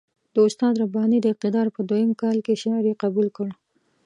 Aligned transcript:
د 0.33 0.35
استاد 0.47 0.73
رباني 0.83 1.17
د 1.21 1.25
اقتدار 1.33 1.67
په 1.75 1.81
دویم 1.89 2.11
کال 2.21 2.37
کې 2.45 2.59
شعر 2.61 2.83
یې 2.89 2.99
قبول 3.03 3.27
کړ. 3.37 3.49